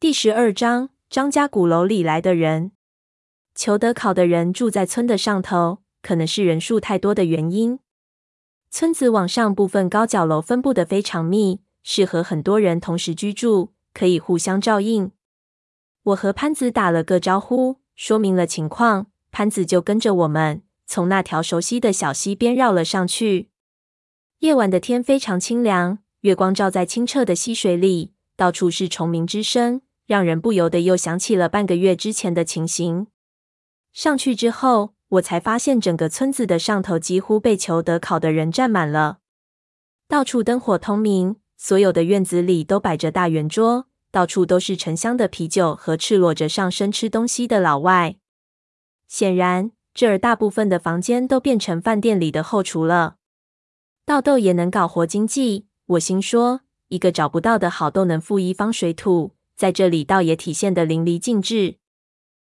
[0.00, 2.72] 第十二章，张家古楼里来的人。
[3.54, 7.80] 裘德考的人住在村的上头，可能是人数太多的原因。
[8.70, 15.12] 村子往上部分高脚楼分布得非常密，适合很多人同时居住，可以互相照应。
[16.04, 23.50] 我和潘子打了个招呼，说明了情况，潘子就跟着我们从那条熟悉的小溪边绕了上去。
[24.38, 29.82] 夜晚的天非常清凉，月光照在清澈的溪水里，到处是虫鸣之声。
[30.10, 33.06] 让人不由得又想起了半个月之前的情形。
[33.92, 39.18] 上去之后，我才发现整个村子的上头几乎被裘德考的人占满了，
[40.08, 48.16] 到处灯火通明，所有的院子里都摆着大圆桌，到处都是沉香的啤酒和赤裸着上身吃东西的老外。
[49.06, 53.14] 显然，这儿大部分的房间都变成饭店里的后厨了。
[54.04, 59.36] 倒豆也能搞活经济，我心说，一个找不到的好豆能富一方水土。
[59.60, 61.76] 在这里倒也体现得淋漓尽致。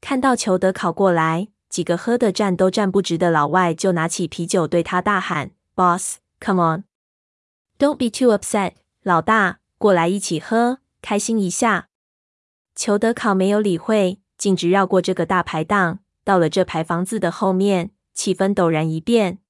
[0.00, 6.84] 看到裘德考过来，几个喝的站都站不直的老外就拿起啤酒对他大喊：“Boss, come on,
[7.76, 11.88] don't be too upset，老大，过来一起喝，开心一下。”
[12.76, 19.40] 裘德考没有理会，径直绕过这个大排档，到了这排房子的后面，气氛陡然一变。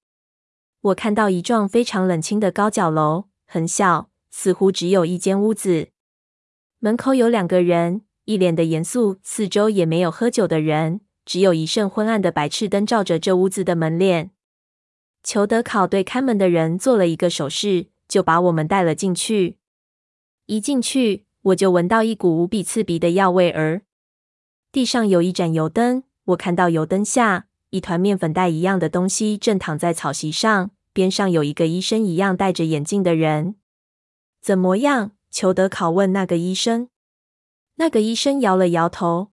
[0.80, 5.90] 我看到一幢非常冷清的高脚楼，很小，似乎只有一间屋子。
[6.84, 14.32] 门口有两个人，一脸的严肃，四周也没有喝酒的人，只有一扇昏暗的白炽灯照着这屋子的门脸。
[15.22, 19.56] 裘德考对看门的人做了一个手势，就把我们带了进去。
[20.44, 23.80] 一进去，我就闻到一股无比刺鼻的药味儿。
[24.70, 33.54] 地上有一盏油灯，我看到油灯下一团面粉袋一样的东西正躺在草席上，边上有一个医生一样戴着眼镜的人。
[34.42, 35.12] 怎么样？
[35.34, 36.90] 裘德拷问那个医生，
[37.74, 39.32] 那个医生摇了摇头。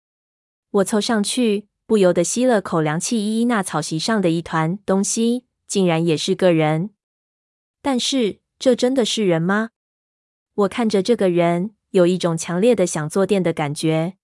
[0.70, 3.18] 我凑上去，不由得吸了口凉气。
[3.18, 6.90] 依依那草席上的一团东西，竟然也是个人。
[7.82, 9.70] 但是，这真的是人吗？
[10.56, 14.18] 我看着这个人，有一种强烈的想坐垫的感觉。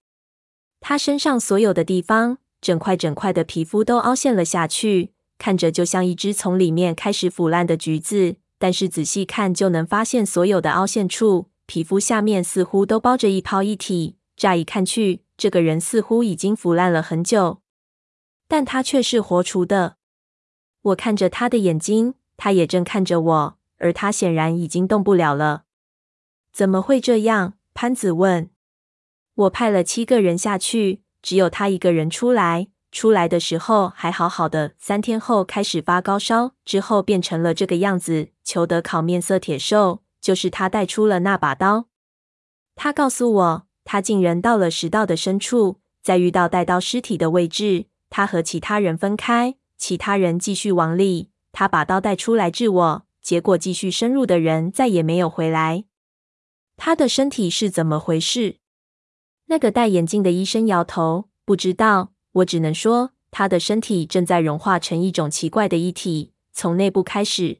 [0.81, 8.35] 他身上所有的地方，整块整块的皮肤都凹陷了下去，看着就像一只从里面开始腐烂的橘子。
[8.59, 11.50] 但是仔细看，就能发现所有的凹陷处。
[11.71, 17.61] 皮肤下面似乎都包着一泡一体，乍一看去，这个人似乎已经腐烂了很久，
[18.49, 19.95] 但他却是活除的。
[20.81, 25.63] 我看着他的眼睛，他也正看着我，而他显然已经动不了了。
[26.51, 27.53] 怎么会这样？
[27.73, 28.49] 潘子问。
[29.33, 32.67] 我派了七个人下去，只有他一个人出来。
[32.91, 38.27] 出来的时候还好好的，三天后开始发高烧，之后变成了这个样子。
[38.43, 40.01] 裘德考面色铁瘦。
[40.21, 41.87] 就是他带出了那把刀。
[42.75, 51.31] 他告诉我，他竟然到了食道的深处，在遇到带刀尸体的位置，他和其他人分开，其他人继续往里。
[51.51, 55.83] 他把刀带出来治我，结果继续深入的人再也没有回来。
[56.77, 58.57] 他的身体是怎么回事？
[59.47, 62.13] 那个戴眼镜的医生摇头，不知道。
[62.31, 67.59] 我只能说，他的身体正在融化成一种奇怪的液体，从内部开始。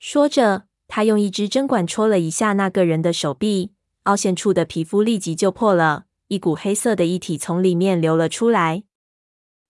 [0.00, 0.64] 说着。
[0.88, 3.72] 他用一支针管戳了一下那个人的手臂，
[4.04, 8.84] 凹陷处的皮肤立即就破了，一股黑色的液体从里面流了出来。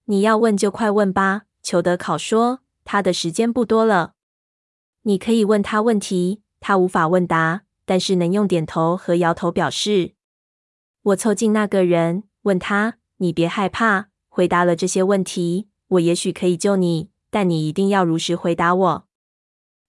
[0.05, 4.15] 你要问就快问吧，裘德考说，他的时间不多了。
[5.03, 10.13] 你可以问他问题，他无法问答，但是能用点头和摇头表示。
[11.03, 19.08] 我凑近那个人，问他：“你别害怕，回答了这些问题，我也许可以救你，但你一定要如实回答我。”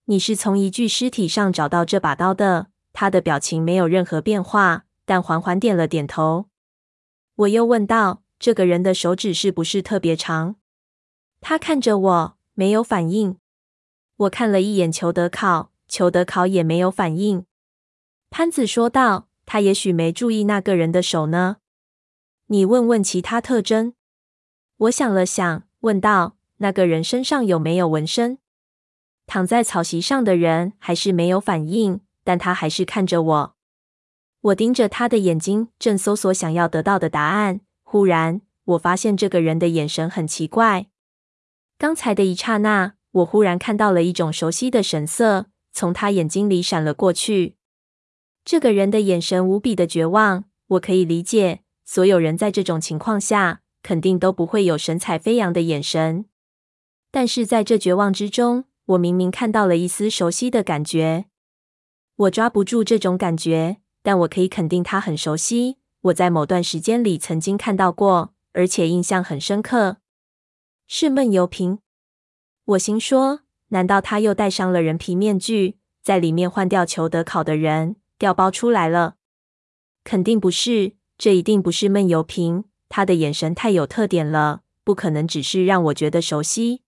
[0.10, 2.72] 你是从一具尸体上找到这把刀的？
[2.94, 6.48] 他的表情没有任何变化，但缓缓点了点头。
[7.36, 10.56] 我又问道：“这个人的手指是不是特别长？”
[11.42, 13.38] 他看着我，没有反应。
[14.18, 17.46] 我看了一眼裘德考，裘德考也没有反应。
[18.32, 21.58] 潘子说道：“他也许没注意那个人的手呢。
[22.48, 23.94] 你问问其他特征。”
[24.78, 28.40] 我想了想，问道：“那个人身上有没有纹身？”
[29.30, 33.56] 躺在草席上的人还是没有反应，但他还是看着我。
[34.42, 37.62] 我盯着他的眼睛，正搜索想要得到的答案。
[37.84, 40.88] 忽然，我发现这个人的眼神很奇怪。
[41.78, 47.56] 刚才的一刹那，我忽然看到了一种熟悉的神色从他眼睛里闪了过去。
[48.44, 50.46] 这个人的眼神无比的绝望。
[50.70, 56.26] 我可以理解，所有人在这种情况下肯定都不会有神采飞扬的眼神，
[57.12, 58.66] 但是在这绝望之中。
[58.90, 61.26] 我明明看到了一丝熟悉的感觉，
[62.16, 69.98] 我抓不住这种感觉，但我可以肯定它很熟悉，我在某段时间里曾经看到过，而且印象很深刻。
[70.88, 71.80] 是闷油瓶。
[72.66, 79.18] 我心说，难道他又戴上了人皮面具，在里面换掉裘德考的人，调包出来了？
[80.04, 82.64] 肯定不是，这一定不是闷油瓶。
[82.90, 86.82] 他的眼神太有特点了，不可能只是让我觉得熟悉。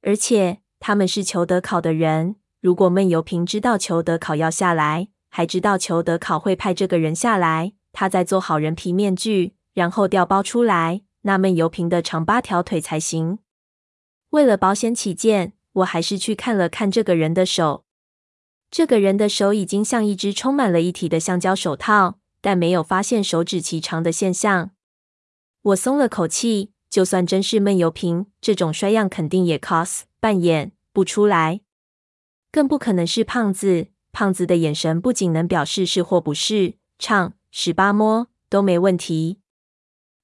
[0.00, 13.38] 而且他们是裘德考的人，如果闷油瓶知道裘德考要下来，还知道裘德考会派这个人下来，他再做好人皮面具，然后调包出来，那闷油瓶的长八条腿才行。
[14.30, 17.84] 为了保险起见，我还是去看了看这个人的手。
[18.70, 24.70] 这个人的手已经像一只充满了液体的橡胶手套，但没有发现手指锤长的现象。
[25.62, 31.62] 我松了口气，就算真是闷油瓶，这种衰样肯定也 cos 扮演不出来，
[32.52, 33.88] 更不可能是胖子。
[34.12, 39.40] 胖子的眼神不仅能表示是或不是，唱十八摸都没问题。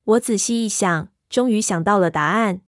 [0.03, 2.63] 我仔细一想，终于想到了答案。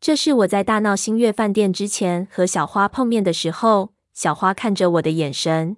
[0.00, 5.76] 这是我在大闹星月饭店之前和小花碰面的时候，小花看着我的眼神。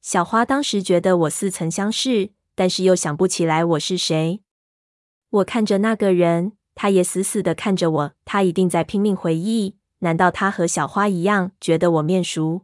[0.00, 4.40] 小花当时觉得我似曾相识，但是又想不起来我是谁。
[5.30, 9.76] 我看着那个人，他也死死地看着我，他一定在拼命回忆。
[10.00, 12.62] 难道他和小花一样觉得我面熟？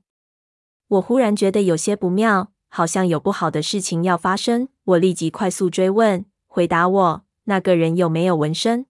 [0.88, 4.68] 我忽然觉得有些不妙，好像有不好的事情要发生。
[4.84, 8.86] 我立即快速追问，回答我：“那个人有没有纹身？”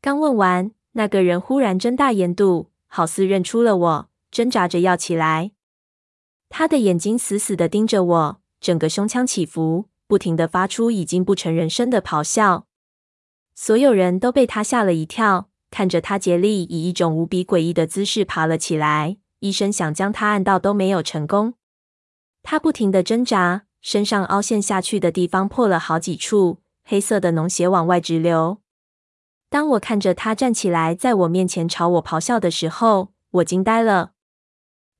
[0.00, 5.52] 刚问完，那个人忽然睁大眼肚，好似认出了我，挣扎着要起来。
[6.48, 12.66] 他的眼睛死死地盯着我，整个胸腔起伏，不停地发出已经不成人声的咆哮。
[13.58, 19.16] 所有人都被他吓了一跳，看着他竭力以一种无比诡异的姿势爬了起来。
[19.40, 21.54] 医生想将他按倒都没有成功，
[22.42, 28.58] 他不停地挣扎，身上凹陷下去的地方破了好几处，黑色的脓血往外直流。
[29.48, 34.12] 当我看着他站起来，在我面前朝我咆哮的时候，我惊呆了。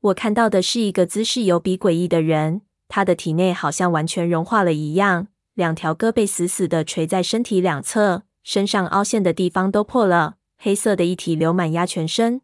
[0.00, 12.43] 我看到的是一个姿势有比诡异的人，他的体内好像完全融化了一样，两条胳膊死死地垂在身体两侧，身上凹陷的地方都破了，黑色的液体流满压全身。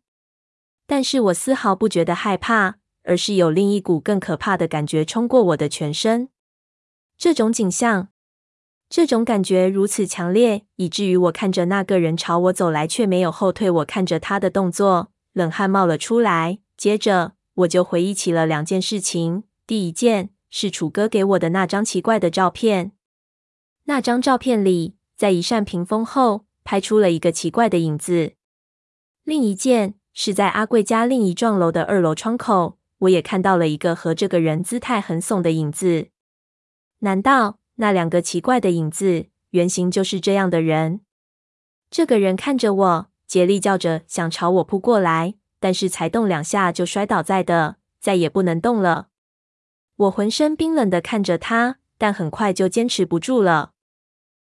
[0.84, 6.28] 但是我丝毫不觉得害怕，而是有另一股更可怕的感觉冲过我的全身。
[7.16, 8.08] 这种景象，
[8.88, 13.70] 这种感觉如此强烈，以至于我看着那个人朝我走来，却没有后退。
[13.70, 16.58] 我看着他的动作，冷汗冒了出来。
[16.76, 19.44] 接着，我就回忆起了两件事情。
[19.68, 22.90] 第一件是楚哥给我的那张奇怪的照片，
[23.84, 28.34] 那张照片里，在一扇屏风后拍出了一个奇怪的影子。
[29.24, 29.94] 另一件。
[30.14, 36.08] 是在阿贵家另一幢楼的二楼窗口，我也看到了一个和这个人姿态很耸的影子。
[36.98, 41.00] 难道那两个奇怪的影子原型就是这样的人？
[41.90, 49.08] 这个人看着我，竭力叫着想朝我扑过来，但是才动两下就摔倒在地，再也不能动了。
[49.96, 53.71] 我浑身冰冷地看着他，但很快就坚持不住了。